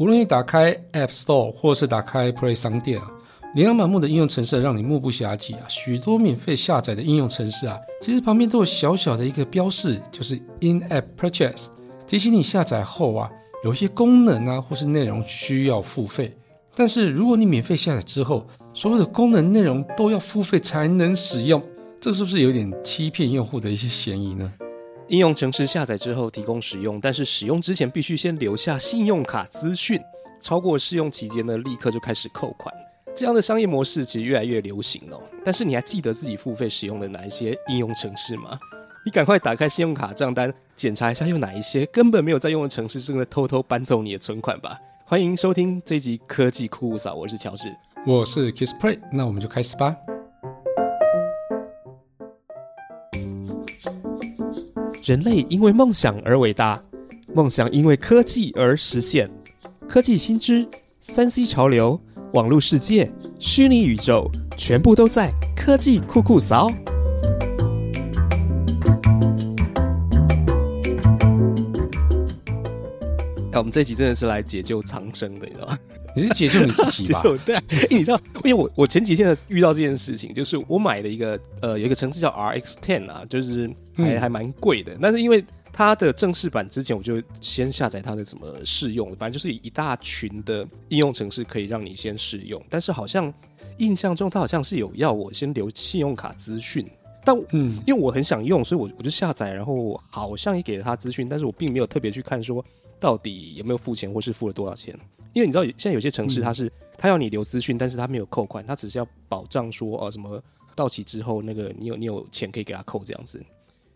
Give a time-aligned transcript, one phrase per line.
[0.00, 3.10] 无论你打开 App Store 或是打开 Play 商店啊，
[3.54, 5.66] 琳琅满目的应用程式让你目不暇接啊。
[5.68, 11.66] 许多免费下载的应用程式啊，其实旁边都有小小的一个标示，就是 In App Purchase，
[12.06, 13.30] 提醒你下载后啊，
[13.62, 16.34] 有些功能啊或是内容需要付费。
[16.74, 21.62] 但是如果你免费下载之后，所有的功能内容都要付费才能使用，
[22.00, 24.50] 这个是不是有点欺骗用户的一些嫌疑呢？
[25.10, 30.00] 应用程式下载之后提供使用，但是使用之前必须先留下信用卡资讯，
[30.40, 32.72] 超过试用期间呢，立刻就开始扣款。
[33.12, 35.20] 这样的商业模式其实越来越流行了。
[35.44, 38.56] 但是你还记得自己付费使用的哪一些应用程式吗？
[39.04, 44.78] 你赶快打开信用卡账单，检查一下有哪一些根本没有在用的城市正在偷偷搬走你的存款吧。
[45.04, 47.74] 欢迎收听这一集科技酷嫂，我是乔治，
[48.06, 49.96] 我是 Kiss Play，那我们就开始吧。
[55.10, 56.80] 人类因为梦想而伟大，
[57.34, 59.28] 梦想因为科技而实现。
[59.88, 60.68] 科技新知、
[61.00, 62.00] 三 C 潮流、
[62.32, 66.70] 网络世界、虚拟宇宙，全部都在科技酷酷扫。
[73.50, 75.78] 那我们这集真的是来解救苍生的，你知道吗？
[76.16, 77.22] 你是解救你自己吧？
[77.46, 77.54] 对，
[77.88, 93.32] 因为你知道，因为我我前几天遇到这件事情，就是我买了一个呃，有一个城市叫 RX Ten 啊，就是还还蛮贵的，但是因为它的正式版之前我就先下载它的什么试用，反正就是一大群的应用程式可以让你先试用，但是好像
[93.78, 96.84] 印象中它好像是有要我先留信用卡资讯，
[97.24, 102.64] 但嗯，因为我很想用，所以我我就下载，然后好像也给了他资讯，但是我并没有特别去看说。
[103.00, 104.94] 到底有没有付钱，或是付了多少钱？
[105.32, 110.42] 因为你知道，现在有些城市它是他要你留资讯，但是他没有扣款，他只是要保障说哦什么
[110.74, 113.40] 到期之后那个你有你有钱可以给他扣这样子，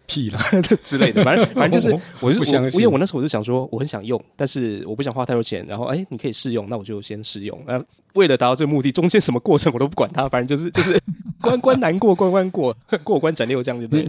[0.07, 0.41] 屁啦
[0.83, 1.25] 之类的。
[1.25, 5.65] 反正 反正就是，我是我因为我那时候我就想说我很想用，但是我不想花太多钱。
[5.67, 7.61] 然后哎，你可以试用，那我就先试用。
[7.67, 7.83] 那
[8.15, 10.97] 为了达到这个目的，中间什么过程我都不管它，反正就是就是
[11.43, 14.09] 关关难过关关过，过关斩六将就对。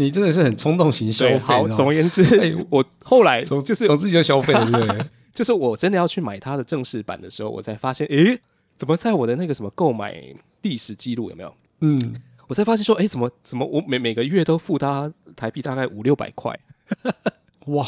[0.00, 1.38] 你真的是很冲动型消费。
[1.38, 2.22] 好，总而言之，
[2.70, 4.98] 我后来就是从自己就消费， 对不对？
[5.34, 8.38] 就是我真的要去买它的正式版的时候，我才发现，诶，
[8.76, 10.14] 怎么在我的那个什么购买
[10.62, 11.54] 历史记录有没有？
[11.80, 12.14] 嗯，
[12.48, 16.58] 我才发现说，诶，怎么怎么我每每个月都付他台币大概五六百块？
[17.66, 17.86] 哇，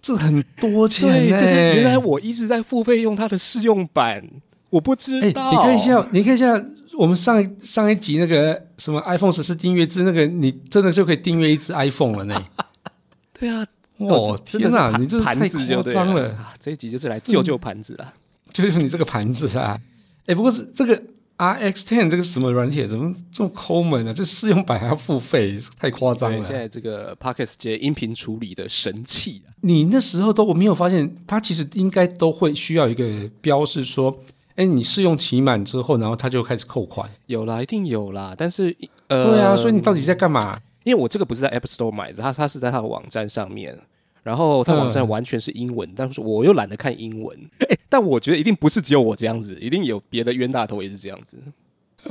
[0.00, 4.24] 这很多钱就是原来我一直在付费用它的试用版，
[4.70, 5.50] 我不知道。
[5.50, 6.62] 你看一下，你看一下。
[6.98, 12.46] 我们上一上一集那个什么 iPhone 十四订阅制，那个你真的就可以订阅一只 iPhone 了呢？
[13.38, 13.64] 对啊，
[13.98, 16.36] 哇天哪，你这太夸张了！
[16.58, 18.12] 这一集就是来救救盘子了，
[18.52, 19.80] 就是你这个盘子啊！
[20.26, 21.00] 哎，不过是这个
[21.36, 24.12] RX Ten 这个什么软体，怎么这么抠门呢？
[24.12, 26.42] 这试用版还要付费，太夸张了！
[26.42, 29.54] 现在这个 Podcast 接音频处理的神器啊！
[29.60, 34.20] 你那时候都我没有发现，它其实应该都会需要一个标示说。
[34.58, 37.08] 哎，你试用期满之后，然后他就开始扣款。
[37.26, 38.34] 有啦，一定有啦。
[38.36, 38.76] 但是，
[39.06, 40.60] 呃，对啊，所以你到底在干嘛？
[40.82, 43.78] 因为我这个不是在 App Store 买的，它它是在它的网站上面，
[44.24, 47.38] 然后它网站完全是英文，但是我又懒得看英文。
[47.68, 51.38] 哎， 但我觉得一定不是只有我这样子，一定有别的冤大头也是这样子。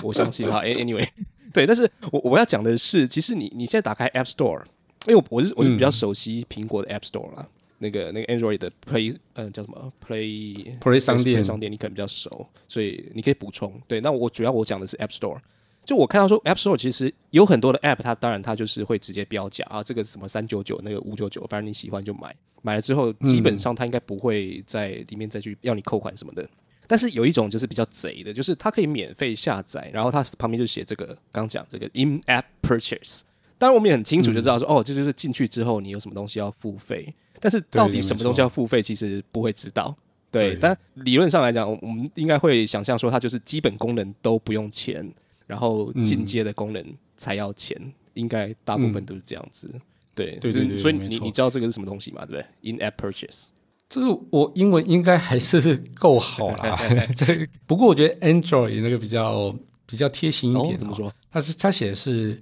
[0.02, 0.59] 我相信哈。
[0.59, 1.06] 哎，Anyway，
[1.52, 4.62] 对，但是我我要讲的是，其实你你现在打开 App Store，
[5.06, 7.46] 因为我我是我是比较熟悉苹果的 App Store 啦。
[7.80, 13.82] 那个那个 Android 的 Play 呃叫什么 Play Play 商店商店你可能比较熟，所以你可以补充。
[13.88, 15.40] 对，那我主要我讲的是 App Store。
[15.86, 22.36] 就我看到说 App Store 其实有很多的 App，它当然它就是会直接标价啊，这个什么三九九，那个五九九，反正你喜欢就买。
[22.62, 26.46] 买了之后，基本上它应该不会在里面再去要你扣款什么的。
[26.88, 33.22] 但是有一种就是比较贼的，就是它可以免费下载，然后它旁边就写这个刚讲这个 In App Purchase。
[33.58, 37.14] 当然我们也很清楚就知道说，哦，这就是进去之后你有什么东西要付费。
[37.40, 39.96] 但是到底什么东西要付费，其实不会知道。
[40.30, 45.09] 对，但理论上来讲，我们应该会想象说，它就是基本功能都不用钱，
[45.46, 46.84] 然后进阶的功能
[47.16, 47.80] 才要钱。
[48.14, 49.70] 应该大部分都是这样子。
[50.16, 50.75] 对，对对对。
[50.75, 52.25] 所以你你知道这个是什么东西吗？
[52.25, 53.50] 对不对？In App Purchase，
[53.88, 56.75] 这个我英文应该还是够好啦。
[57.16, 59.56] 这不过我觉得 Android 那个比较
[59.86, 60.78] 比较贴心一点。
[60.80, 61.13] 怎么说？
[61.30, 62.38] 它是它写的是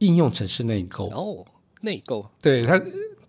[0.00, 1.08] 应用程式内购。
[1.08, 1.44] 哦，
[1.80, 2.30] 内购。
[2.42, 2.78] 对它。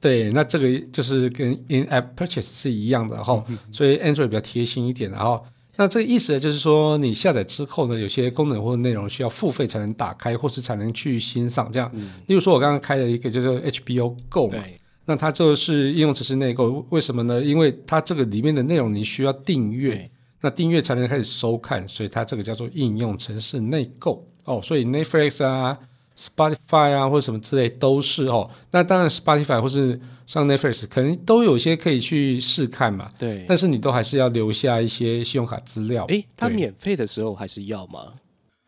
[0.05, 5.09] 对，那这个就是跟 in-app purchase 是一样的哈，所以 Android 比较贴心一点。
[5.09, 5.43] 然后，
[5.77, 11.71] 那这个意思就是说，你下载之后呢，有些功能或者内容需要付费才能打开，或是才能去欣赏。
[11.71, 11.91] 这样，
[12.27, 14.63] 例如说，我刚刚开了一个叫做 HBO Go 嘛，
[15.05, 16.85] 那它就是应用程式内购。
[16.91, 17.41] 为什么呢？
[17.41, 20.07] 因为它这个里面的内容你需要订阅，
[20.41, 24.61] 那订阅才能开始收看，所以它这个叫做应用程式内购哦。
[24.61, 25.75] 所以 Netflix 啊。
[26.17, 28.49] Spotify 啊或者什么之类都是哦。
[28.71, 36.05] 那当然 Spotify 或是上 Netflix 可能都有些可以去试看嘛，对，但是你都还是要留下一些信用卡资料。
[36.09, 37.99] 哎，它免费的时候还是要吗？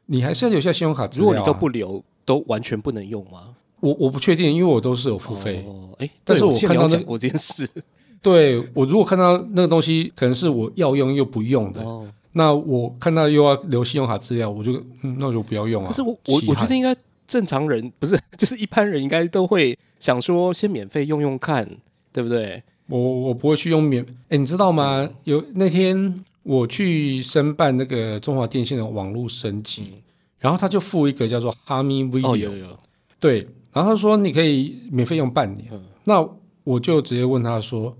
[0.05, 1.33] 你还是要留下信用卡资料、啊。
[1.33, 3.55] 如果你都不留，都完全不能用吗？
[3.79, 5.63] 我我不确定，因为我都是有付费。
[5.67, 7.69] 哦，哎，但是我看到那记得你有讲过这件事。
[8.21, 14.73] 对我如果看到那个东西可能是我要用又不用的，哦，那我看到又要留信用卡资料，我就
[15.03, 15.87] 嗯，那我就不要用啊。
[15.87, 16.95] 可是我我我觉得应该
[17.27, 21.69] 正常人不是， 就是一般人应该都会想说先免费用用看，
[22.13, 22.63] 对不对？
[22.87, 25.09] 我我不会去用免，哎，你知道吗？
[25.25, 30.01] 有那天我去申办那个中华电信的网络升级，
[30.39, 32.77] 然后他就付一个叫做哈咪 Video，、哦，有有，
[33.19, 36.25] 对，然后他说你可以免费用半年，嗯那
[36.63, 37.93] 我就直接问他说，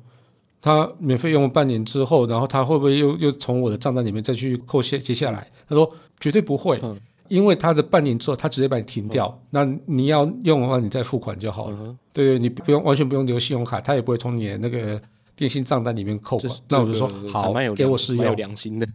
[0.61, 5.45] 他免费用半年之后，然后他会不会又又从我的账单里面再去扣下接下来？
[5.67, 6.97] 他说绝对不会，嗯
[7.27, 11.77] 因为他的半年之后他直接把你停掉，那你要用的话你再付款就好了。
[11.79, 15.01] 嗯，对对，你不用完全不用留信用卡，他也不会从你的那个
[15.35, 16.51] 电信账单里面扣款。
[16.69, 18.33] 那我就说好给我试用有。
[18.35, 18.87] 良心的。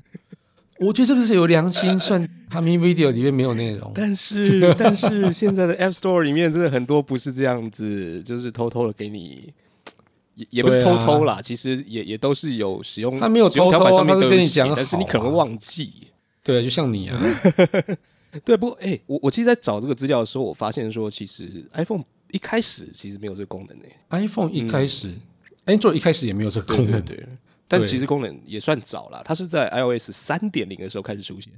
[0.79, 3.93] 我觉得这个是有良心， 算他们 Video 里面没有内容。
[3.95, 9.53] 但是但是现在的 App Store 里面真的很多不是这样子，就是偷偷的给你。
[10.35, 15.93] 也也不是偷偷啦，其实也也都是有使用，他没有偷偷上面都有他是跟你写讲但是你可能忘记。
[16.43, 17.21] 对，就像你啊，
[18.45, 25.15] 对，不过哎、我我其实，在找这个资料的时候，我发现说，其实 iPhone 一开始其实没有这个功能诶、iPhone 一开始、
[25.67, 27.01] Android 一开始也没有这个功能。
[27.03, 27.23] 对
[27.69, 31.51] 但其实功能也算早了，它是在 iOS 三点零的时候开始出现。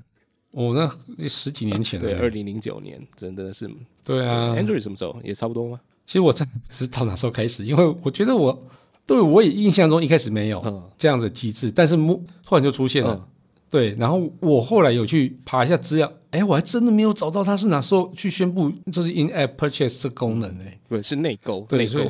[0.53, 0.73] 哦，
[1.19, 2.29] 那十几年前对，二了。
[2.29, 3.69] 零零九年，真的是。
[4.05, 5.81] 对啊，Android 什么时候也差不多吗？
[6.07, 8.65] 其实我真的不知道哪时候开始，因为我觉得我
[9.05, 13.13] 对我也印象中一开始没有嗯这样子的机制，但是突突然就出现了。
[13.13, 13.29] 嗯，
[13.75, 20.79] 对，然后我后来有去爬一下资料，哎，我还真的没有找到它是哪时候去宣布这是 In App Purchase 这个功能哎。
[20.89, 22.09] 对，是内购，对，内购所以，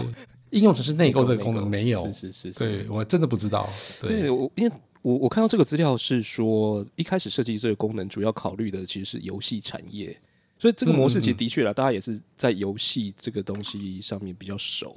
[0.51, 2.13] 应用只是内购这个功能没有是。
[2.13, 2.59] 是是是。
[2.59, 3.67] 对，我真的不知道。
[4.03, 10.15] 对，对，我因为我我看到这个资料是说，一开始设计这个功能主要考虑的其实是游戏产业，
[10.59, 14.95] 所以这个模式其实的确啦，大家也是在游戏这个东西上面比较熟。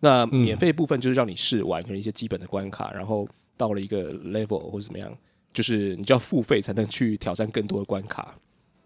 [0.00, 5.16] 那免费部分就是让你试玩，可能一些基本的关卡，然后到了一个 level 或者怎么样，
[5.52, 8.36] 就是你就要付费才能去挑战更多的关卡。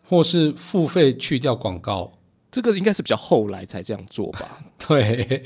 [0.06, 2.12] 或是付费去掉广告。
[2.50, 4.64] 这个应该是比较后来才这样做吧？
[4.86, 5.42] 对，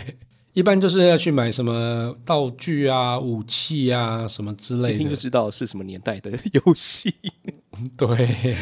[0.53, 5.17] 一般就是要去买什么道具啊、武器啊什么之类一听就。
[5.17, 7.15] 知道是什么年代的游戏。
[7.97, 8.57] 对，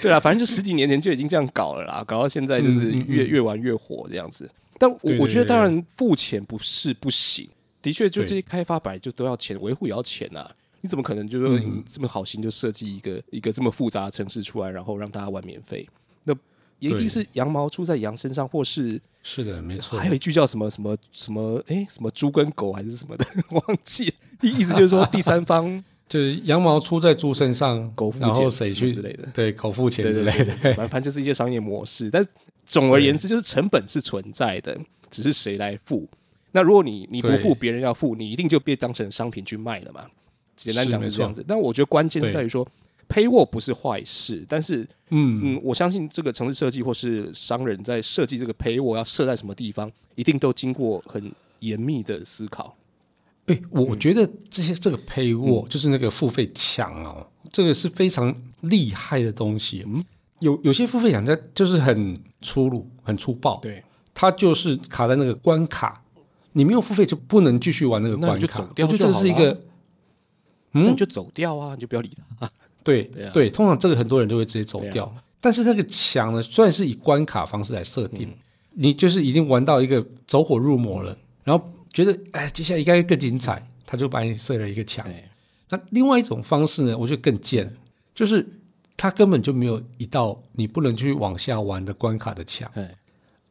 [0.00, 4.48] 对啦，反正就十几年前就已经这样搞了啦，搞到现在就是越、越玩越火这样子。
[4.78, 7.48] 但我我觉得，当然付钱不是不行，
[7.82, 10.50] 的确，就这些开发本来就都要钱，维护也要钱啊。
[10.80, 15.88] 你怎么可能就说嗯你这么好心就设计一个一个这么复杂的城市出来，然后让大家玩免费？
[16.24, 16.34] 那
[16.78, 20.08] 一定是羊毛出在羊身上，或是是的，没错还。
[20.08, 24.14] 有一句叫什么什么什么哎什么猪跟狗还是什么的， 忘记了。
[24.40, 29.28] 意思就是说第三方 就是羊毛出在猪身上，狗付钱后谁去之类的。
[29.34, 30.74] 对狗付钱对之类的。
[30.74, 32.10] 反正就是一些商业模式。
[32.10, 32.26] 但
[32.64, 34.76] 总而言之，就是成本是存在的，
[35.10, 36.08] 只是谁来付。
[36.52, 40.06] 那如果你你不付，别人要付，你一定就被当成商品去卖了嘛。
[40.64, 41.44] 简单讲是这样子。
[41.46, 42.66] 但我觉得关键是在于说
[43.08, 52.76] ，pay w a l 不是坏事，但是嗯，嗯，我相信这个城市设计或是商人在设计这个 pay w a l 要设在什么地方，一定都经过很严密的思考。
[53.46, 59.82] 哎、我我觉得这些这个嗯 Paywall、就是那个付费墙哦，这个是非常厉害的东西。
[59.86, 60.04] 嗯
[60.40, 66.02] 有有些付费墙在就是很粗鲁、很粗暴，对，它就是卡在那个关卡，
[66.54, 68.34] 你没有付费就不能继续玩那个关卡。
[68.36, 69.60] 你就走掉我觉得这是一个
[70.72, 70.84] 嗯？
[70.84, 72.50] 那你就走掉啊，你就不要理他。
[72.82, 73.50] 对对啊。
[73.52, 75.06] 通常这个很多人就会直接走掉。
[75.06, 75.22] 啊。
[75.40, 78.34] 但是那个墙呢，虽然是以关卡方式来设定，嗯。
[78.72, 85.04] 你就是已经玩到一个走火入魔了，然后觉得哎，接下来应该更精彩，他就把你设了一个墙。
[85.06, 85.26] 哎
[85.72, 87.72] 那另外一种方式呢，我觉得更贱，
[88.12, 88.44] 就是
[88.96, 92.92] 他根本就没有一道你不能去往下玩的关卡的墙，哎，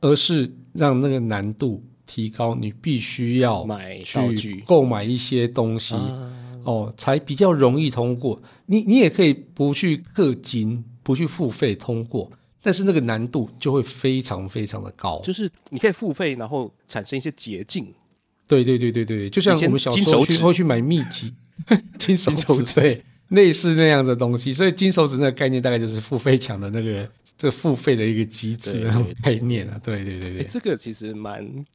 [0.02, 4.64] 而是让那个难度提高，你必须要买道去具。
[4.68, 6.29] 购买一些东西、啊，
[6.64, 8.42] 哦，才比较容易通过。
[8.66, 15.22] 你你也可以不去氪金，不去付费通过，但是那个难度就会非常非常的高。
[15.24, 17.88] 就是你可以付费，然后产生一些捷径。
[18.48, 21.34] 对对对对对，就像我们小时候去会去买秘籍，
[22.00, 24.52] 金手指对，类似那样的东西。
[24.52, 29.80] 所以金手指那个概念大概就是付费墙的那个这个付费的一个机制那种概念啊。
[29.84, 31.66] 对对对哎、对，这个其实蛮。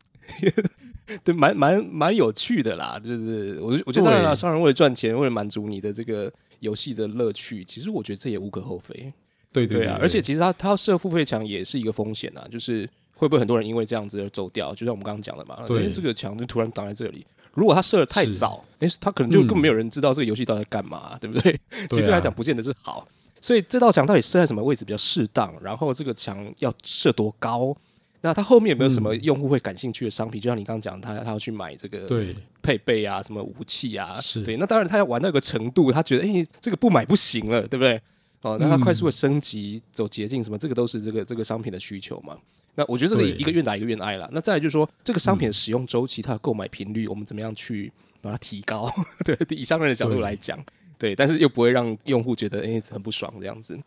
[1.22, 9.12] 对，蛮蛮蛮有趣的啦，就是我我觉得当然了，商人为了赚钱，为了满足你的这个游戏的乐趣，其实我觉得这也无可厚非。
[9.52, 14.74] 对对对啊，而且其实他他要设付费墙也是一个风险啊，就是会不会很多人因为这样子而走掉？
[14.74, 17.24] 就像我们刚刚讲的嘛，对因为这个墙就突然挡在这里。
[17.52, 21.52] 如果他设的太早，诶，他可能就嗯根本没有人知道这个游戏到底在干嘛，对不对？
[21.88, 23.06] 其实对他来讲不见得是好。
[23.40, 25.54] 所以这道墙到底设在什么位置比较适当？
[25.62, 27.76] 然后这个墙要设多高？
[28.24, 30.40] 那它后面有没有什么用户会感兴趣的商品？
[30.40, 34.56] 就像你刚刚讲，他他要去买这个对配备啊，什么武器啊，是对。
[34.56, 38.00] 那当然他要玩到一个程度，他觉得哎、这个不买不行了，对不对？
[38.40, 42.34] 哦，那他嗯快速的升级、走捷径什么，这个都是这个这个商品的需求嘛。
[42.76, 44.26] 那我觉得这个一个愿打一个愿挨了。
[44.32, 48.90] 那再来就是说，这个商品的使用周期、它的购买频率，我们怎么样去把它提高？
[49.22, 50.58] 对，以商人的角度来讲，
[50.98, 53.78] 对，但是又不会让用户觉得哎、很不爽这样子。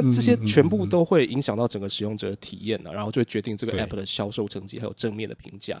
[0.00, 5.80] 那这些全部嗯都会影响到整个使用者的体验呢、然后就会决定这个 app 的销售成绩还有正面的评价。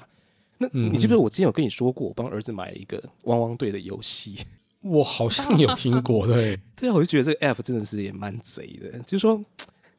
[0.58, 4.38] 那嗯你记不记得我之前有跟你说过，我帮儿子买了一个汪汪队的游戏？
[4.82, 9.42] 我好像有听过，对， 对啊，我就觉得这个 app 真的是也蛮贼的，就是说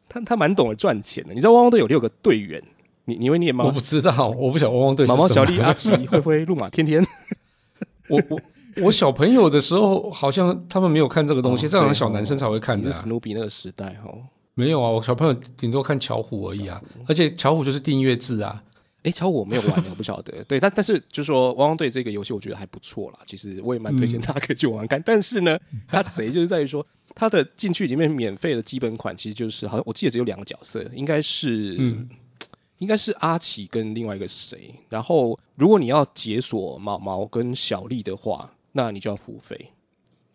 [0.08, 1.34] 他他蛮懂得赚钱的。
[1.34, 2.64] 你知道汪汪队有六个队员，
[3.06, 3.80] 你你会念吗我不？
[3.82, 7.06] 知道，我不晓得汪汪队毛毛、小丽、阿奇、灰灰、路马、天天，
[8.10, 8.40] 我我
[8.86, 14.20] 我小朋友的时候，好像他们没有看这个东西，哦这好像小男生才会看的啊、史努比那个时代哦。
[14.54, 18.64] 没有啊，我小朋友顶多看巧虎而已啊，而且巧虎就是订阅制啊。
[19.04, 20.44] 哎，巧虎我没有玩， 我不晓得。
[20.46, 23.20] 对，但但是就是说汪汪队这个游戏，我觉得还不错啦。
[23.26, 25.02] 其实我也蛮推荐大家可以去玩玩看。
[25.06, 25.58] 但是呢，
[25.88, 32.10] 它贼就是在于说，它的进去里面免费的基本款其实就是好像我记得只有两个角色，应该是嗯
[32.80, 34.74] 应该是阿奇跟另外一个谁。
[34.90, 39.72] 然后如果你要解锁毛毛跟小丽的话，那你就要付费。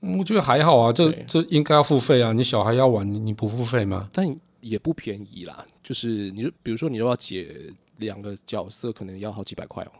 [0.00, 2.32] 嗯我觉得还好啊，这这应该要付费啊。
[2.32, 4.08] 你小孩要玩，你你不付费吗？
[4.12, 4.26] 但
[4.60, 5.64] 也不便宜啦。
[5.82, 7.54] 就是你就比如说你又要解
[7.98, 9.92] 两个角色，可能要好几百块哦。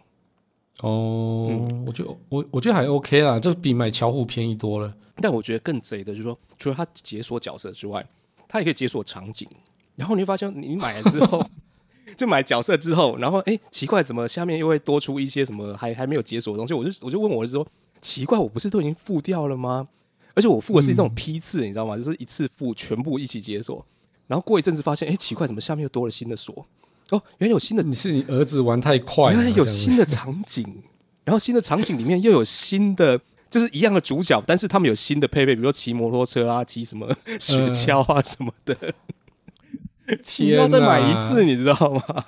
[0.80, 4.92] 哦，嗯我觉得我我觉得还 OK 啦，这比买巧虎便宜多了。
[5.16, 8.04] 但我觉得更贼的就是说，除了它解锁角色之外，
[8.48, 9.48] 它也可以解锁场景。
[9.94, 11.46] 然后你会发现，你买了之后，
[12.16, 16.74] 就买角色之后，然后哎，奇怪，怎么下面又会多出一些什么还还没有解锁的东西？
[16.74, 17.66] 我就我就问我儿子说，
[18.02, 19.88] 奇怪，我不是都已经付掉了吗？
[20.34, 21.96] 而且我付的是这种批次，你知道吗？
[21.96, 23.82] 就是一次付全部一起解锁。
[24.26, 26.66] 然后过一阵子发现，哎，奇怪，怎么下面又多了新的锁？
[27.10, 30.66] 哦，原来有新的你是你儿子玩太快了，原来有新的场景，
[31.24, 38.94] 然后新的场景里面又有新的，就是一样的主角，但是他们有新的配备，比如说骑摩托车啊，骑什么雪橇啊什么的，
[40.08, 42.24] 你天要再买一次，你知道吗？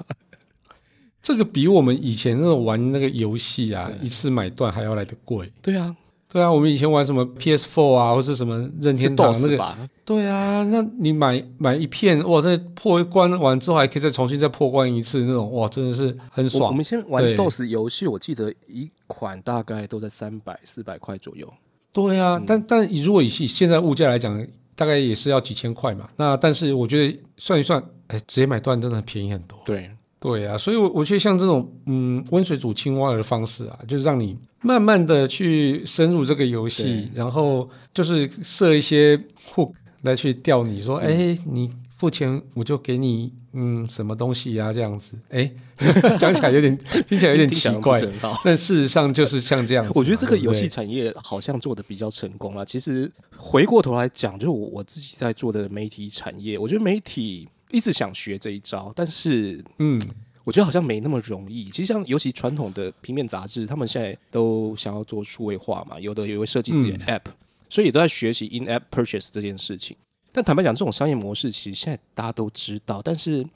[1.25, 5.51] 这个比我们以前那种玩那个游戏啊，一次买断还要来的贵。
[5.63, 5.97] 对啊，
[6.31, 9.79] 对啊，我们以前玩什么 PS4 啊，或是什么任天堂那个，吧？
[10.05, 16.77] 对啊，那你买买一片，哇，这破一关完之后还可以再重新再破关一次，那种哇，真的是很我我爽。
[16.77, 21.51] 们先玩对 DOS 游戏，我记得一款大概都在三百四百块左右。
[21.91, 26.09] 对啊，但但如果以现现在物价来讲，大概也是要几千块嘛。
[26.17, 29.57] 那但是我觉得算一算，哎，直接买断真的便宜很多。
[29.65, 29.89] 对，
[30.25, 39.15] 对啊，所以我，我觉得像这种嗯温水煮青蛙的方式啊，就是让你慢慢的去深入这个游戏，然后就是设一些
[39.55, 45.53] hook 来去钓你，说，哎、你付钱我就给你嗯什么东西啊，这样子，哎，
[46.19, 46.75] 讲 起来有点
[47.07, 48.01] 听起来有点奇怪。
[48.43, 49.93] 但事实上就是像这样子。
[49.95, 52.65] 我觉得这个游戏产业好像做的比较成功啊。
[52.65, 60.01] 其实回过头来讲，就是我我自己在做的媒体产业，我觉得媒体一直想学这一招，但是嗯，
[60.45, 61.65] 我觉得好像没那么容易。
[61.71, 67.23] 其实像尤其传统的平面杂志，他们现在都想要做数位化嘛，有的也会设计自己的 app，、
[67.69, 69.97] 所以也都在学习 in app purchase 这件事情。
[70.33, 73.47] 但坦白讲，这种商业模式其实现在大家都知道，但是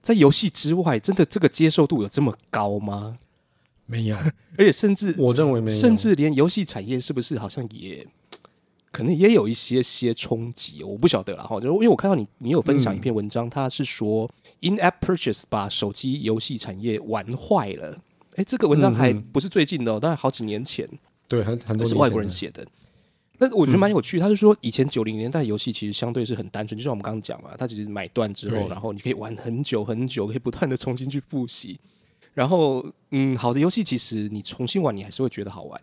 [0.00, 3.18] 在游戏之外，真的这个接受度有这么高吗？
[3.86, 4.16] 没有，
[4.56, 8.06] 而且甚至我认为没有，甚至连游戏产业是不是好像也
[8.92, 10.82] 可能也有一些些冲击？
[10.82, 14.30] 我不晓得啦哈，就是因为我看到你你有分享一篇文章，它是说
[14.60, 18.02] in app purchase 把手机游戏产业玩坏了。
[18.36, 20.88] 哎，这个文章还不是最近的、哦，大概好几年前，
[21.28, 22.66] 对很很多是外国人写的。
[23.38, 31.80] 那我觉得蛮有趣，他就说以前九零年代游戏其实相对是很单纯，就像我们刚刚讲嘛，它其实买断之后，然后你可以玩很久很久，可以不断的重新去复习。
[32.34, 35.80] 然后，嗯，好的游戏其实你重新玩，你还是会觉得好玩。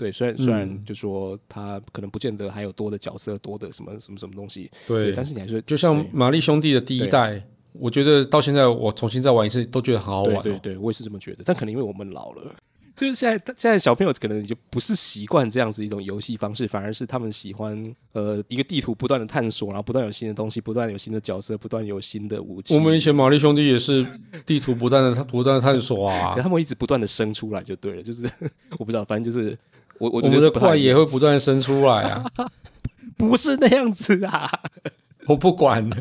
[0.00, 10.40] 对，虽然虽然嗯就说他可能不见得还有多的角色、多的什么什么什么东西，对，但是你还是就像玛丽兄弟的第一代，我觉得到现在我重新再玩一次都觉得很好玩、哦。
[10.42, 11.42] 对对对，我也是这么觉得。
[11.44, 12.54] 但可能因为我们老了，
[12.96, 22.74] 就是现在现在小朋友可能就不是习惯这样子一种游戏方式，反而是他们喜欢呃一个地图不断的探索，然后不断有新的东西，不断有新的角色，不断有新的武器。
[22.74, 24.04] 我们以前玛丽兄弟也是
[24.44, 28.28] 地图不断的不断的探索啊可，他们一直不断的生出来就对了，就是
[28.78, 29.56] 我不知道，反正就是
[30.00, 32.24] 我我我觉得们的怪也会不断生出来啊。
[33.16, 34.50] 不是那样子啊。
[35.28, 35.88] 我不管。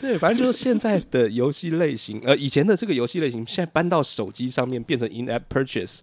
[0.00, 6.00] 对，反正就是现在的游戏类型，呃，以前的这个游戏类型，现在搬到手机上面变成 in-app purchase。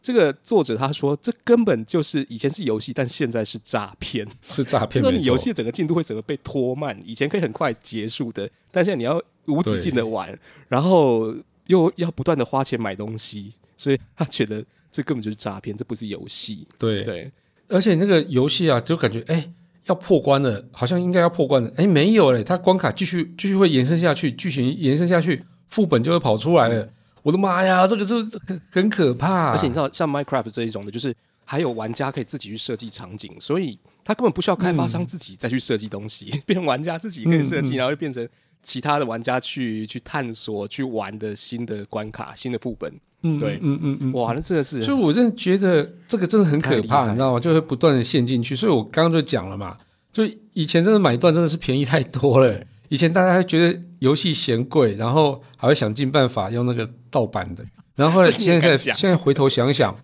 [0.00, 5.02] 这个作者他说，这根本就是以前是游戏，但现在是诈骗，是诈骗。
[5.04, 10.36] 那你游戏整个进度会整个被拖慢，以前可以很快结束的，但现在你要无止境的玩，
[10.68, 11.32] 然后
[11.68, 16.68] 又要不断的花钱买东西，所以他觉得这根本就是诈骗，这不是游戏。
[16.78, 17.32] 对对，
[17.68, 19.52] 而且那个游戏啊，就感觉哎。
[19.86, 21.68] 要破关了，好像应该要破关了。
[21.76, 26.88] 哎，没有嘞，它关卡继续继续会延伸下去，剧情延伸下去，副本就会跑出来了。
[27.24, 29.48] 我的妈呀，这个这很很可怕。
[29.48, 31.12] 而且你知道，像 Minecraft 这一种的，就是
[31.44, 38.24] 还有玩家可以自己去设计场景，所以他根本不需要开发商自己再去设计东西， 变成玩家自己可以设计，然后变成
[38.62, 42.92] 其他的玩家去去探索去玩的新的关卡、新的副本。
[43.24, 47.38] 嗯，对，嗯嗯嗯，哇，那真的是，所以我真的觉得这个真的很可怕，你知道吗？
[47.38, 48.56] 就会不断的陷进去。
[48.56, 49.76] 所以我刚刚就讲了嘛，
[50.12, 52.60] 就以前真的买断真的是便宜太多了。
[52.88, 57.64] 以前大家还觉得游戏嫌贵，然后还会想尽办法用那个盗版的。
[57.94, 59.94] 然后后来现在现在回头想想，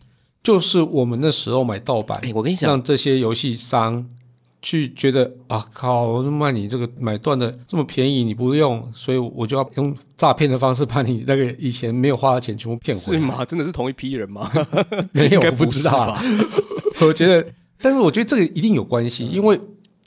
[0.43, 4.09] 就是我们那时候买盗版，我跟你讲，让这些游戏商。
[4.61, 13.21] 去觉得啊靠，卖你这个买断的这么便宜，你不用，所以我就要用诈骗的方式把你那个以前没有花的钱全部骗回来。
[13.21, 13.45] 是吗？
[13.45, 14.51] 真的是同一批人吗？
[15.13, 16.23] 没有，不知道吧？
[17.01, 17.47] 我觉得，
[17.81, 19.61] 但是我觉得这个一定有关系，因为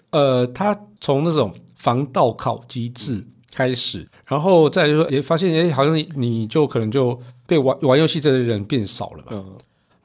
[0.09, 7.17] 呃，他从那种防盗考机制开始，然后再就说，也发现哎，好像你就可能就
[7.47, 9.31] 被玩玩游戏这些人变少了吧。
[9.31, 9.45] 嗯。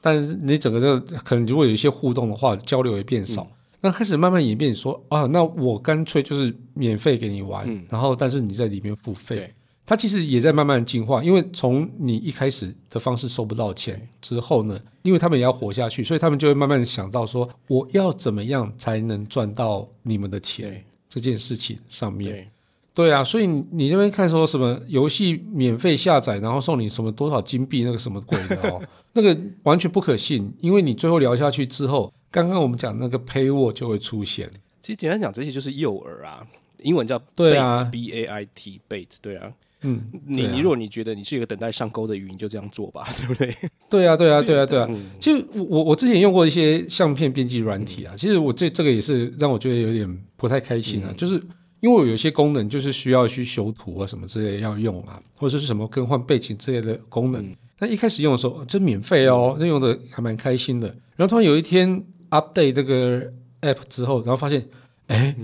[0.00, 3.44] 但是你整个这可能如果有一些互动的话，交流也变少。
[3.86, 9.48] 那开始慢慢演变，说啊，那我干脆就是免费给你玩，然后但是你在里面付费。
[9.88, 22.50] 它其实也在慢慢进化，因为从你一开始的方式收不到钱之后呢，因为他们也要活下去，所以他们就会慢慢想到说，我要怎么样才能赚到你们的钱这件事情上面。
[22.92, 28.82] 对啊，所以你这边看说什么游戏免费下载，然后送你什么多少金币，那个什么鬼的哦，
[29.14, 32.12] 那个完全不可信，因为你最后聊下去之后。
[32.30, 34.48] 刚刚我们讲那个 paywall 就会出现。
[34.82, 36.46] 其实简单讲，这些就是诱饵啊，
[36.82, 43.56] 英文叫 bait，b a i t bait，对啊，嗯，你你如果你觉得你是一个等待上钩的鱼，你就这样做吧， 对不对？
[43.90, 44.88] 对啊，对啊，对啊，对啊。
[45.18, 51.34] 其实我我之前用过一些相片编辑软体啊，其实我这这个也是让我觉得有点不太开心啊，就是
[51.80, 57.52] 因为我有些功能就是需要去修图啊什么之类要用啊，或者是什么更换背景之类的功能。
[57.80, 60.86] 那一开始用的时候，这免费哦，这用的还蛮开心的。
[61.16, 62.04] 然后突然有一天。
[62.40, 63.22] Update 这个
[63.62, 64.66] app 之后，然后发现，
[65.06, 65.34] 哎，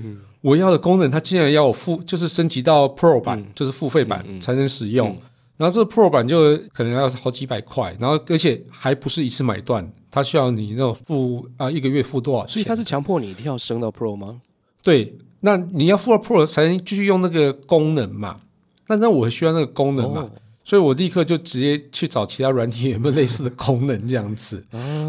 [0.40, 5.16] 我要的功能它竟然要我付，就是升级到 Pro 版，就是付费版才能使用。
[5.57, 12.55] 然后这个 Pro 版就可能要好几百块，然后而且还不是一次买断，它需要你那种付啊一个月付多少钱？
[12.55, 14.40] 所以它是强迫你一定要升到 Pro 吗？
[14.83, 18.40] 对，那你要付了 Pro 才能继续用那个功能嘛？
[18.88, 20.28] 那那我需要那个功能嘛？
[20.64, 24.64] 所以我立刻就直接去找其他软体有没有类似的功能这样子。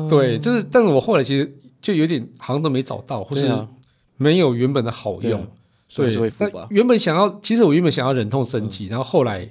[0.08, 1.52] 对，就是，但是我后来其实。
[1.84, 3.52] 就有点好像都没找到，或是
[4.18, 5.46] 没有原本的好用，
[5.88, 9.48] 所以那原本想要，其实我原本想要忍痛升级，然后后来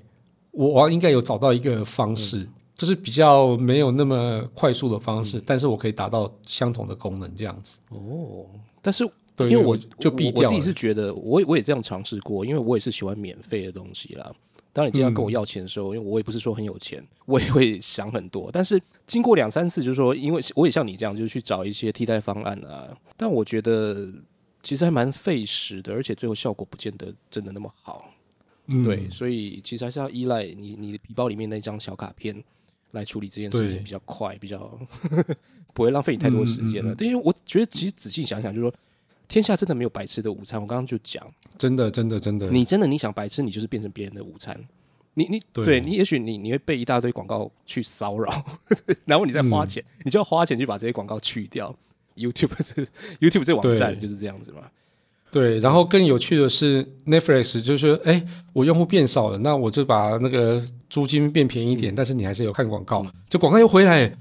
[0.51, 7.79] 我应该有找到一个方式，就是比较没有那么快速的方式，但是我可以达到相同的功能这样子。
[7.91, 8.47] 哦，
[8.81, 9.05] 但是
[9.39, 14.33] 因为我就我自己是觉得，我我也这样尝试过，因为我也是喜欢免费的东西啦。
[14.75, 18.49] 当你今天跟我要钱的时候，因为我也不是说很有钱，我也会想很多。
[18.51, 22.97] 但是经过两三次，就是说，因为我也像你这样，就是去找一些替代方案啊。
[23.17, 24.11] 但我觉得
[24.63, 28.11] 其实还蛮费时的，而且最后效果不见得真的那么好。
[28.83, 32.43] 对，所以其实还是要依赖你你的皮包里面那张小卡片
[32.93, 34.79] 来处理这件事情，比较快，比较
[35.75, 36.95] 不会浪费你太多时间了。
[37.01, 38.75] 因为我觉得其实仔细想想，就是说。
[39.29, 40.61] 天下真的没有白吃的午餐。
[40.61, 41.27] 我刚刚就讲，
[41.59, 44.59] 真的，真的，真的，你真的你想白吃，你就是变成别人的午餐。
[45.15, 48.33] 你你对你也许你你会被一大堆广告去骚扰，
[49.05, 51.75] 然后你再花钱，你就要花钱去把这些广告去掉。
[52.17, 52.83] YouTube 这
[53.27, 54.63] YouTube 这网站就是这样子嘛。
[55.31, 64.15] 对，然后更有趣的是 Netflix 就是说，哎，我用户变少了，那我就把那个租金变便宜一点，但是你还是有看广告，就广告又回来，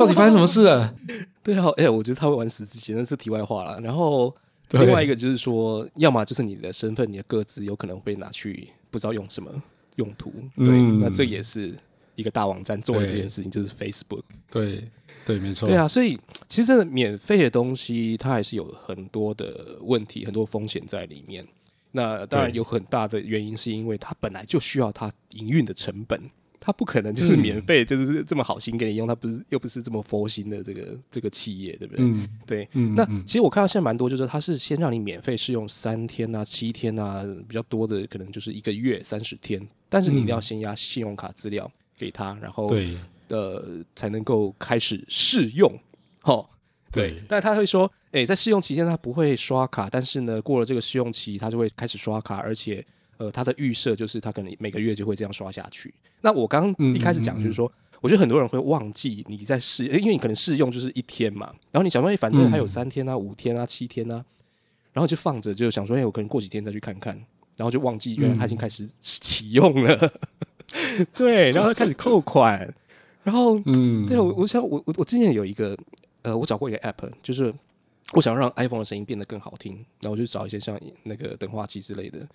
[0.00, 0.94] 到底发生什么事了？
[1.44, 3.80] 对啊，哎，我觉得他会玩死自己，那是题外话了。
[3.80, 4.34] 然后
[4.70, 9.50] 另外一个就是说，要么就是你的身份、你的个资有可能被拿去不知道用什么
[9.96, 10.32] 用途。
[10.56, 10.66] 对，
[11.00, 11.74] 那这也是
[12.14, 14.22] 一个大网站做的这件事情，就是 Facebook。
[14.50, 14.88] 对，
[15.24, 15.68] 对，没错。
[15.68, 21.46] 对啊，所以其实真的免费的东西，它还是有很多的问题、很多风险在里面。
[21.92, 26.30] 那当然有很大的原因，是因为它本来就需要它营运的成本。
[26.60, 32.04] 他不可能就是免费，就是这么好心给你用，他不是又不是这么佛心的这个这个企业，对不对？
[32.04, 32.28] 嗯。
[32.46, 32.68] 对。
[32.74, 33.24] 嗯，那嗯。
[33.26, 42.96] 其实我看到现在蛮多，就是他是先让你免费试用三天啊、七天啊，比较多的可能就是一个月三十天，但是你一定要先压信用卡资料给他，然后对。
[43.28, 45.72] 呃才能够开始试用。
[46.24, 46.44] 哦，
[46.90, 47.12] 对。
[47.12, 52.84] 对，但他会说，诶，在试用期间他不会刷卡，但是呢，过了这个试用期，他就会开始刷卡，而且
[53.20, 55.92] 呃，他的预设就是他可能每个月就会这样刷下去。
[56.22, 64.24] 那我刚刚一开始讲就是说，我觉得很多人会忘记你在试，因为你可能试用就是一天嘛，然后你想说，哎，反正还有三天啊、五天啊、七天啊，
[64.94, 67.14] 然后就放着，就想说，哎，我可能过几天再去看看，
[67.58, 70.12] 然后就忘记原来他已经开始启用了，
[71.12, 72.72] 对，然后他开始扣款，
[73.22, 75.76] 然后嗯，对，我我想我我我之前有一个
[76.22, 77.52] 呃，我找过一个 app，就是
[78.14, 82.28] 我想让 iPhone 的声音变得更好听，然后我就找一些像那个等话器之类的，嗯，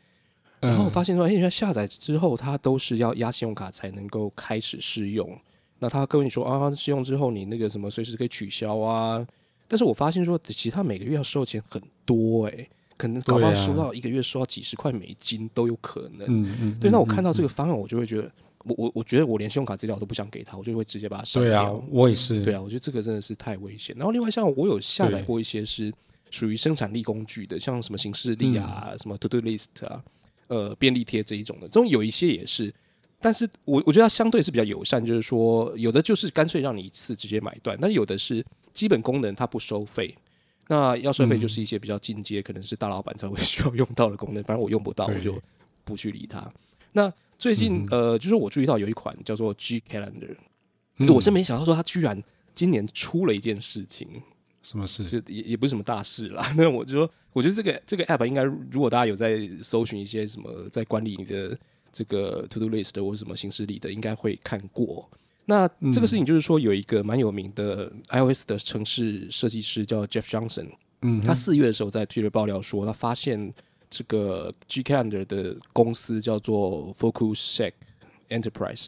[0.68, 5.38] 然后我发现说，哎，原来下载之后它都是要压信用卡才能够开始试用。
[5.80, 9.26] 那他跟你说啊，试用之后你那个什么随时可以取消啊，
[9.68, 16.26] 但是我发现说，其实他每个月要收的钱很多哎、可能搞不好收到一个月收到几十块美金都有可能。
[16.30, 18.32] 嗯嗯，对，那我看到嗯这个方案，我就会觉得，
[18.64, 21.52] 我我我觉得我连信用卡资料都不想给他，我就会直接把它删掉。
[21.52, 23.94] 对啊，我也是，对啊，我觉得这个真的是太危险。
[23.98, 25.94] 然后另外像我有下载过一些是
[26.32, 30.02] 属于生产力工具的，像什么形式力啊、嗯什么 To Do List 啊、
[30.48, 32.74] 呃便利贴这一种的，这种有一些也是。
[33.20, 40.16] 但是我我觉得它相对是比较友善，就是说有的就是干脆让你一次直接买断，但有的是基本功能它不收费。
[40.68, 45.40] 那要收费嗯就是一些比较进阶，可能是大老板才会需要用到的功能，反正我用不到，我就
[45.84, 46.52] 不去理它。
[46.92, 50.36] 那最近、嗯呃，就是我注意到有一款叫做 G Calendar，、
[51.00, 52.22] 嗯我是没想到说它居然
[52.54, 54.08] 今年出了一件事情，
[54.66, 55.04] 什么事？
[55.06, 56.52] 这也也不是什么大事啦。
[56.58, 61.58] 那我就说，我觉得这个这个 app 应该，如果大家有在搜寻一些什么在管理你的
[61.94, 65.08] 这个 to do list 或者什么形式里的，应该会看过。
[65.46, 70.70] 那这个事情就是说，有一个蛮有名的 iOS 的城市设计师叫 Jeff Johnson，
[71.04, 73.54] 嗯，他四月的时候在 Twitter 爆料说，他发现
[73.88, 77.72] 这个 G Calendar 的公司叫做 Focus
[78.30, 78.88] Enterprise。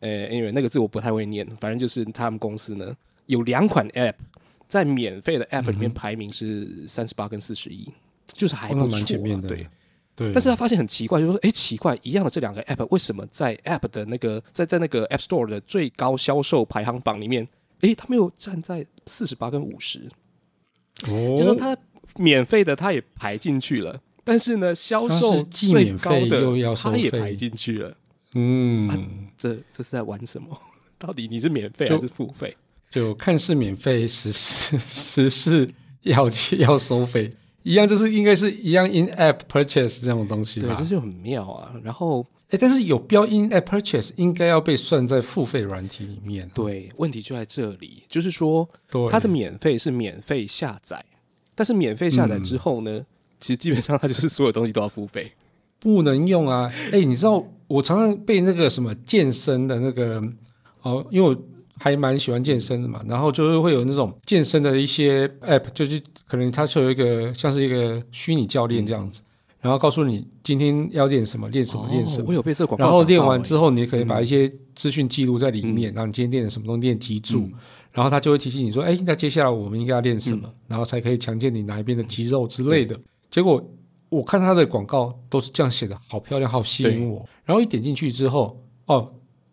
[0.00, 2.96] 呃，anyway，那个字我不太会念，反正就是他们公司呢
[3.26, 4.14] 有两款 App
[4.72, 7.86] 在免费的 App 里面排名是三十八跟四十一，
[8.32, 9.66] 就是还不错、对。
[10.16, 17.46] 对，但是他发现很奇怪，就是说，哎，奇怪，一样的这两个 App 为什么在 App 的那个在在那个 App Store 的最高销售排行榜里面，
[17.80, 20.10] 哎，他没有站在四十八跟五十，
[21.06, 21.76] 哦，就说他
[22.16, 27.94] 免费的他也排进去了，但是呢，销售最高的又要收费它也排进去了，
[28.32, 30.58] 嗯，这这是在玩什么？
[30.98, 32.56] 到底你是免费还是付费？
[32.92, 35.68] 就看似免费，实是 实是
[36.02, 36.24] 要
[36.58, 37.28] 要收费，
[37.64, 40.84] 一样就是应该是一样 in app purchase 这种东西对，吧这？
[40.84, 41.74] 就很妙啊。
[41.82, 46.48] 然后，哎，但是有标 in app purchase 应该要被算在付费软体里面。
[46.54, 48.68] 对，问题就在这里，就是说，
[49.10, 51.02] 它的免费是免费下载，
[51.54, 53.06] 但是免费下载之后呢，
[53.40, 55.32] 其实基本上它就是所有东西都要付费。
[55.78, 56.70] 不能用啊！
[56.92, 60.22] 哎，你知道我常常被那个什么健身的那个
[60.82, 61.42] 哦，因为我
[61.82, 69.20] 还蛮喜欢健身的嘛，然后就是会有那种健身的一些 app，就是可能它是有一个像是一个虚拟教练这样子，
[69.60, 72.24] 然后告诉你今天要练什么，练什么，练什么。
[72.24, 77.48] 哦我有被这广告然后练完之后，你可以把一些资讯记录在里面，然后你今天练了什么东西，练脊柱，
[77.90, 82.98] 然后他就会提醒你说，哎，那接下来我们应该要练什么，然后才可以强健你哪一边的肌肉之类的。
[83.30, 83.60] 结果
[84.08, 87.26] 我看他的广告都是这样写的，好漂亮，好吸引我。
[87.44, 89.12] 然后一点进去之后，哦，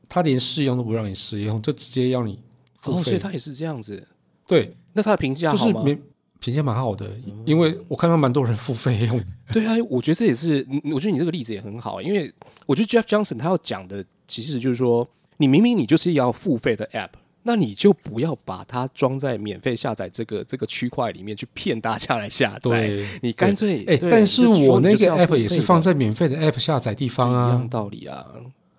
[0.09, 2.39] 他连试用都不让你试用，就直接要你
[2.81, 3.19] 付哦，所以费。
[3.19, 4.05] 它也是这样子。
[4.47, 5.73] 对，那他的评价好吗？
[5.73, 6.01] 就是没
[6.39, 7.11] 评价蛮好的，
[7.45, 9.25] 因为我看到蛮多人付费用的。
[9.53, 12.33] 对啊，我觉得这也是，嗯我觉得你这个例子也很好，因为
[12.65, 17.09] 我觉得 Jeff Johnson 他要讲的其实就是说，你明明你就是要付费的 App，
[17.43, 27.67] 那你就不要把它装在免费下载这个这个区块里面去骗大家来下载，对，你干脆但是我那个 app 也是放在免费的 app 下载地方啊一样啊。
[27.69, 28.25] 道理啊，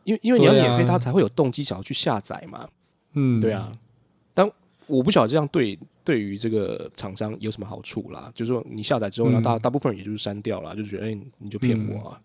[0.04, 2.68] 因为因为你要免费，他才会有动机想要去下载嘛，
[3.14, 3.70] 嗯，对啊。
[4.34, 4.50] 但
[4.86, 9.32] 我不晓得这样对对于这个厂商有什么好处啦，就是说你下载之后，嗯。
[9.32, 12.20] 那大大部分人也就是删掉了，就觉得哎、你就骗我啊，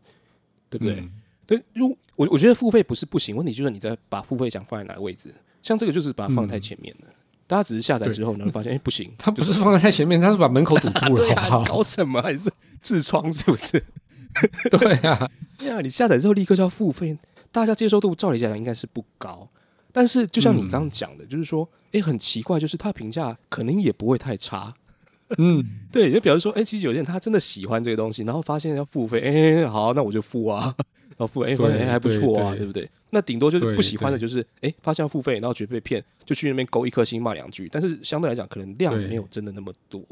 [0.70, 0.96] 对不对？
[1.00, 1.12] 嗯。
[1.48, 5.34] 对，如我我觉得付费不是不行，问题就是你在把付费奖放在哪个位置。
[5.62, 7.08] 像这个就是把它放在太前面了，
[7.46, 11.36] 大家只是下载之后呢，发现哎、不行， 它不是放在太前面，它是把门口堵住了，
[11.68, 12.22] 搞什么？
[12.22, 12.50] 还是
[12.84, 13.84] 痔疮是不是？
[14.70, 17.18] 对啊，对啊，你下载之后立刻就要付费，
[17.56, 19.48] 大家接受度照理讲应该是不高。
[19.94, 24.74] 但是就像你刚刚讲的，就是说，哎、很奇怪，就是他评价可能也不会太差。
[25.38, 30.76] 嗯， 对，就表示说，哎、其实有些人他真的喜欢这个东西，然后发现要付费，哎、好，那我就付啊。
[31.18, 32.90] 然后付费，哎，发现哎还不错啊，对对对不对？
[33.12, 40.04] 那顶多就是不喜欢的就是，哎，发现要付费，然后觉得被骗，就去那边勾一颗星骂两句，但是相对来讲，可能量对没有真的那么多，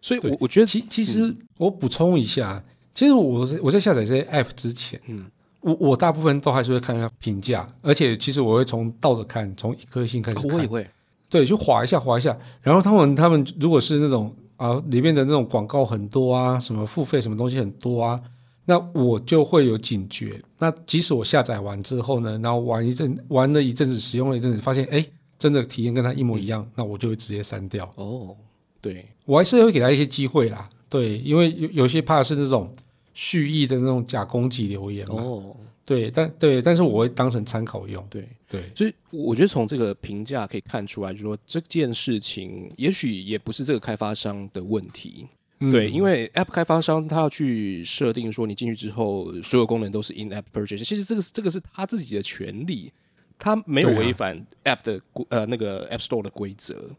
[0.00, 2.60] 所以对我我觉得，其其实我补充一下，
[2.92, 5.24] 其实我我在下载这些 app 之前，嗯，
[5.62, 10.56] 我我大部分都还是会看一下评价，而且其实我会从倒着看，从一颗星开始看。
[10.56, 10.86] 我也会，
[11.30, 18.20] 对，就划一下划一下，然后他们他们如果是那种啊里面的那种广告很多啊，什么付费什么东西很多啊，
[18.64, 20.40] 那我就会有警觉。
[20.58, 25.04] 那即使我下载完之后呢，然后玩一阵玩了一阵子，使用了一阵子，发现哎
[25.38, 27.90] 真的体验跟它一模一样，那我就会直接删掉。
[27.96, 28.36] 哦，
[28.80, 32.74] 对，我还是会给他一些机会啦，对，因为有有些怕是那种
[33.14, 38.26] 蓄意的那种假攻击留言嘛，哦，对，但对，但是我会当成参考用，对。
[38.48, 45.26] 对，所以我觉得从这个评价可以看出来，就是说这件事情也许也不是这个开发商的问题，
[45.60, 45.70] 嗯。
[45.70, 52.92] 对，因为 App 开发商他要去设定说你进去之后所有功能都是 In App Purchase，其实这个是这个是他自己的权利，
[53.38, 56.90] 他没有违反 App 的规呃那个 App Store 的规则，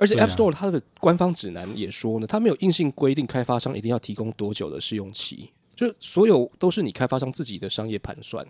[0.00, 8.44] 而且 App Store 它的官方指南也说呢，它没有硬性规定开发商一定要提供多久的试用期，就所有都是你开发商自己的商业盘算。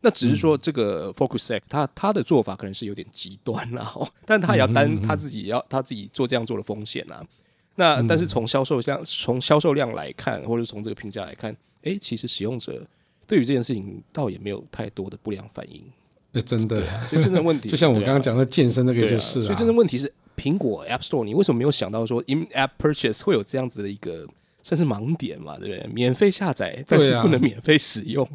[0.00, 7.26] 那只是说这个 FocusSec 他他的做法可能是有点极端啦、哦， 但他也要担他自己要他自己做这样做的风险啊。
[7.74, 12.86] 那但是从销售量从销售量来看，或者从这个评价来看，诶，其实使用者
[13.26, 15.82] 对于这件事情倒也没有太多的不良反应。
[16.32, 16.76] 呃真的，
[17.08, 24.26] 所以真正问题 就像我刚刚讲的健身那个就是所以真正问题是苹果 App Store，你为什么没有想到说 In App Purchase 会有这样子的一个
[24.62, 25.58] 算是盲点嘛？
[25.58, 25.90] 对不对？
[25.92, 28.26] 免费下载，但是不能免费使用。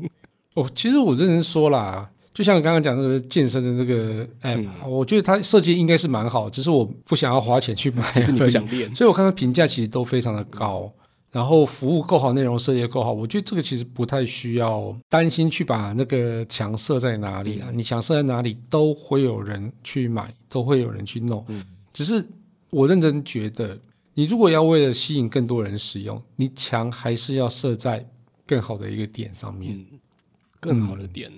[0.56, 8.90] 哦，其实我认真说啦，就像刚刚讲那个健身的那个 app，、我嗯觉得它设计应该是蛮好，只是我不想要花钱去买，只是你不想练。
[8.96, 10.92] 所以我看到评价其实都非常的高，
[11.32, 22.28] 然后服务够好，内容设计也够好，我觉得这个其实不太需要担心去把那个墙设在哪里啊，你墙设在哪里都会有人去买，都会有人去弄，嗯只是
[22.70, 23.80] 我认真觉得，
[24.16, 28.06] 你如果要为了吸引更多人使用，你墙还是要设在
[28.46, 29.76] 更好的一个点上面。
[29.78, 30.00] 嗯，
[30.60, 31.32] 更好的点，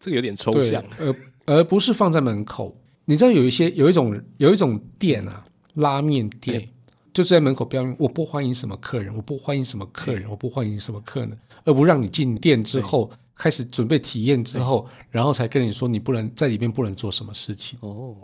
[0.00, 2.76] 这个有点抽象。，而而不是放在门口。
[3.04, 5.44] 你知道有一些有一种有一种店啊，
[5.74, 6.68] 拉面店，哎
[7.14, 17.78] 就是在门口标明我不欢迎什么客人，我不欢迎什么客人，我不欢迎什么客人，而不让你进店之后开始准备体验之后，然后才跟你说你不能在里面不能做什么事情。
[17.82, 18.14] 哦，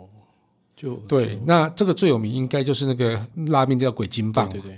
[0.75, 4.71] 就对，那这个最有名应该就是那个拉面叫鬼金棒嘛，对对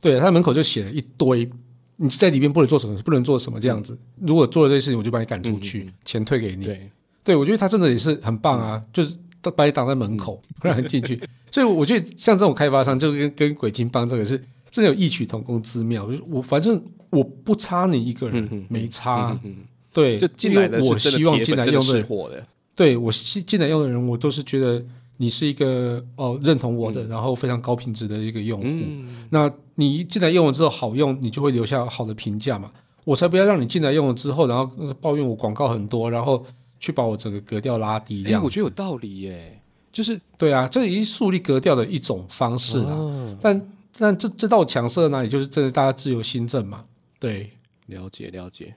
[0.00, 1.48] 对，对，他门口就写了一堆，
[1.96, 3.96] 你在里面不能做什么，不能做什么这样子。
[4.20, 6.64] 如果做了这些事情，我就把你赶出去，钱退给你。
[6.64, 6.90] 对，
[7.22, 9.14] 对，我觉得他真的也是很棒啊，就是
[9.54, 11.20] 把你挡在门口，不让人进去。
[11.52, 16.06] 所以我觉得像这种开发商，就跟跟鬼金棒这个是真的有异曲同工之妙。
[16.06, 19.38] 就是我反正我不差你一个人，没差。
[19.44, 19.56] 嗯，
[19.92, 22.46] 对，就进来的我希望进来用的人，是货的。
[22.74, 24.82] 对我进进来用的人，我都是觉得
[25.16, 28.66] 你是一个哦认同我的，然后非常高品质的一个用户。
[28.66, 32.70] 嗯，那你一进来用了之后好用，你就会留下好的评价嘛。
[33.04, 36.44] 我才不要让你进来用了之后，然后呃抱怨我广告很多，然后
[36.78, 38.42] 去把我整个格调拉低这哎，样。
[38.42, 39.60] 我觉得有道理耶，
[39.92, 42.94] 就是对啊，这已经树立格调的一种方式啊。
[42.94, 46.84] 哦但但这这道墙设在哪里，就是真的大家自由新政嘛。
[47.20, 47.50] 对
[47.86, 48.74] 了解了解。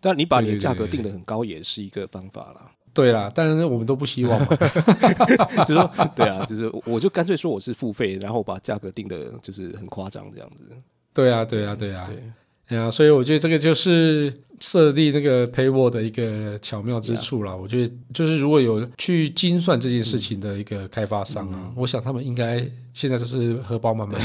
[0.00, 2.72] 但你把你的价格定得很高，也是一个方法啦。
[2.96, 4.46] 对啦，但是我们都不希望嘛。
[5.66, 10.74] 就是说，对啊，就是我就干脆说我是付费，然后把价格定的就是很夸张这样子。
[11.12, 12.04] 对啊，对啊，对啊。
[12.06, 12.22] 对，
[12.66, 17.54] 哎呀，所以我觉得这个就是设立那个 paywall 的一个巧妙之处啦。
[17.54, 22.58] 我觉得就是如果有去精算这件事情的一个开发商啊，我想他们应该
[22.92, 24.20] 现在就是荷包满满。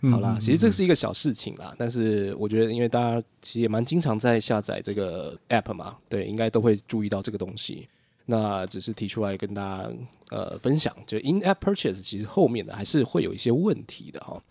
[0.00, 7.86] 嗯好啦，其实这是一个小事情啦，但是我觉得，因为大家其实也蛮经常在下载这个 app 嘛，对，应该都会注意到这个东西。
[8.24, 9.90] 那只是提出来跟大家
[10.30, 14.42] 呃分享，就 in app purchase 其实后面的还是会有一些问题的哈。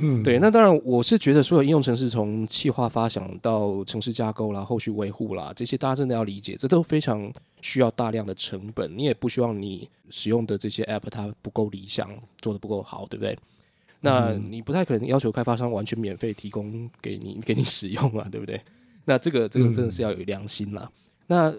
[0.00, 8.96] 嗯，对，那当然我是觉得所有应用程式从企划发想到城市架构啦、后续维护啦，这些大家真的要理解，这都非常需要大量的成本。
[8.96, 13.36] 你也不希望你使用的这些 app 它不够理想，做的不够好，对不对？
[14.00, 18.60] 那你不太可能要求开发商完全免费提供给你给你使用啊，对不对？
[19.04, 20.90] 那这个这个真的是要有良心啦。
[21.26, 21.54] 那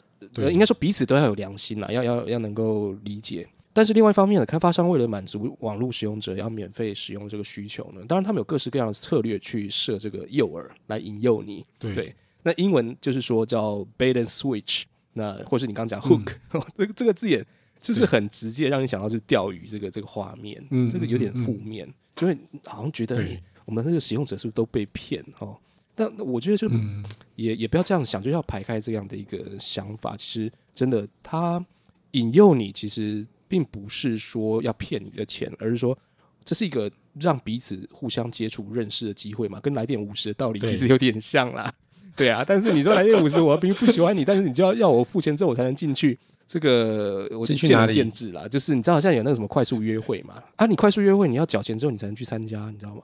[0.52, 3.48] 应该说彼此都要有良心啦，要要要能够理解。
[3.76, 11.66] 但是另外一方面呢，开发商为了满足网络使用者要免费使用这个需求呢，当然他们有各式各样的策略去设这个诱饵来引诱你。
[11.78, 16.34] 对对，那英文就是说叫 bait and switch，那或是你刚刚讲 hook，
[16.78, 17.46] 这个这个字眼
[17.82, 23.22] 就是很直接让你想到就是钓鱼这个这个画面，嗯这个有点负面，就会好像觉得、
[23.66, 25.58] 我们这个使用者是不是都被骗哦？
[25.94, 27.04] 但我觉得就嗯，
[27.36, 30.16] 也也不要这样想，就要排开这样的一个想法。
[30.18, 31.64] 其实真的，他
[32.12, 35.98] 引诱你，其实并不是说要骗你的钱，而是说
[36.44, 41.74] 这是一个让彼此互相接触、认识的机会嘛，跟来电五十的道理其实有点像啦。
[42.16, 46.18] 对啊，但是你说来电五十，我并不喜欢你，但是你就要要我付钱之后我才能进去。
[46.48, 53.02] 这个我见仁见智啦，就是你知道，像有那个什么快速约会嘛，啊，你快速约会你要缴钱之后你才能去参加，你知道吗？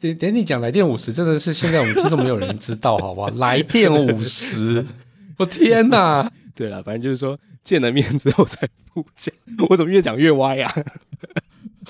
[0.00, 3.30] 等等你讲来电五十，真的是现在我们听众没有人知道，好不好？
[3.36, 4.84] 来电五十，
[5.38, 6.30] 我天哪！
[6.60, 9.34] 对了，反正就是说见了面之后才不讲，
[9.70, 10.70] 我怎么越讲越歪呀、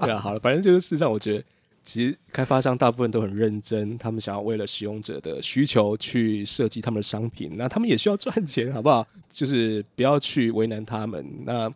[0.00, 1.44] 对啊，好了，反正就是事实上，我觉得
[1.84, 9.06] 其实开发商大部分都很认真，他们想要为了使用者的需求去设计他们的商品，那他们也需要赚钱，好不好？
[9.30, 11.22] 就是不要去为难他们。
[11.44, 11.70] 那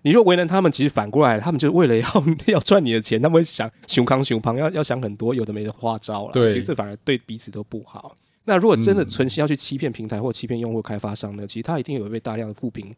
[0.00, 2.08] 你若为难他们，其实反过来，他们就是为了要
[2.48, 6.32] 要赚你的钱，他们会想熊康熊胖，要要想很多有的没的花招了。
[6.32, 8.16] 对其实这反而对彼此都不好。
[8.44, 9.06] 那如果真的嗯。
[9.08, 12.94] 存心要去欺骗平台或欺骗用户开发商呢，其实他一定有被大量的负评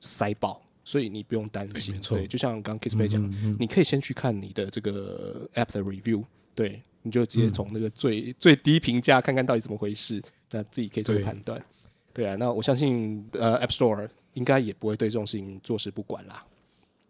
[0.00, 2.00] 塞爆，所以你不用担心。
[2.02, 7.50] 对，就像刚刚 Kissplay 讲，嗯嗯你可以先去看你的这个 App 的 review，对，你就直接嗯。
[7.50, 11.62] 从那个最、最低评价看看到底怎么回事，那自己可以做个判断。
[12.12, 16.44] 对啊，那我相信呃 App Store 应该也不会对这种事情坐视不管啦。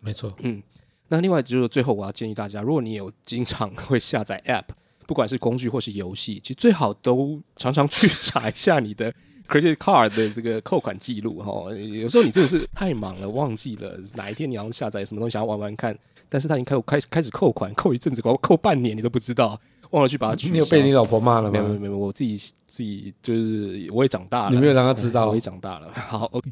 [0.00, 0.62] 没错，嗯，
[1.08, 4.64] 那另外就是最后我要建议大家，如果你有经常会下载 App，
[5.06, 9.12] 不管是工具或是游戏，其实最好都常常去查一下你的
[9.48, 11.72] credit card 的这个扣款记录哈。
[11.72, 15.96] 有时候你真的是太忙了，忘记了哪一天你要下载什么东西，想要玩玩看，
[16.28, 19.58] 但是他已经开开始开始扣款，扣一阵子，扣扣半年你都不知道，
[19.90, 20.52] 忘了去把它取消。
[20.52, 21.50] 你有被你老婆骂了吗？
[21.52, 25.92] 没有没有没有，我自己自己就是我也长大了，你没有让她知道 我也长大了。
[25.94, 26.50] 好，OK，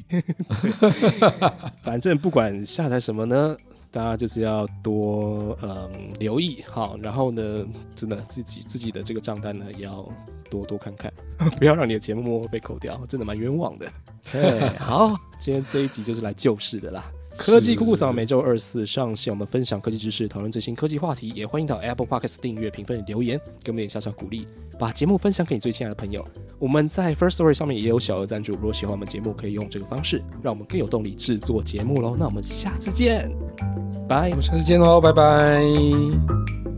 [1.82, 3.56] 反正不管下载什么呢，
[3.94, 10.04] 大家就是要多嗯留意好，然后呢，真的自己自己的这个账单呢也要
[10.50, 11.12] 多多看看，
[11.60, 13.86] 不要让你的节目被扣掉，真的蛮冤枉的。
[14.32, 17.04] 对，好，今天这一集就是来救市的啦。
[17.36, 24.46] 科技酷酷扫每周二四上线，我们分享科技知识，讨论最新科技话题，也欢迎到 Apple Podcast 订阅、评分、留言，给我们点小小鼓励，
[24.78, 26.26] 把节目分享给你最亲爱的朋友。
[26.58, 32.16] 我们在 First Story 上面也有小额赞助，如果喜欢我们节目，可以用这个方式，让我们更有动力制作节目喽。
[32.18, 33.30] 那我们下次见，
[34.08, 34.34] 拜我。
[34.36, 36.73] 们下次见喽，拜拜。